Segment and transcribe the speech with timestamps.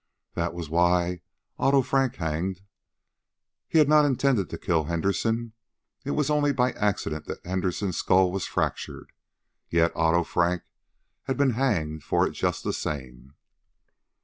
[0.33, 1.21] That was why
[1.59, 2.61] Otto Frank hanged.
[3.67, 5.53] He had not intended to kill Henderson.
[6.03, 9.11] It was only by accident that Henderson's skull was fractured.
[9.69, 10.63] Yet Otto Frank
[11.25, 13.35] had been hanged for it just the same.